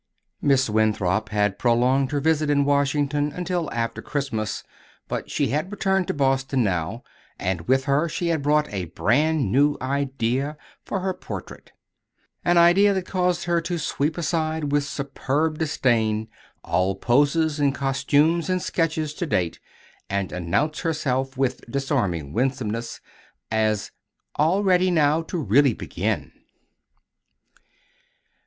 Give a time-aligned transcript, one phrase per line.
[0.41, 4.63] Miss Winthrop had prolonged her visit in Washington until after Christmas,
[5.07, 7.03] but she had returned to Boston now
[7.37, 11.71] and with her she had brought a brand new idea for her portrait;
[12.43, 16.27] an idea that caused her to sweep aside with superb disdain
[16.63, 19.59] all poses and costumes and sketches to date,
[20.09, 23.01] and announce herself with disarming winsomeness
[23.51, 23.91] as
[24.33, 26.31] "all ready now to really begin!"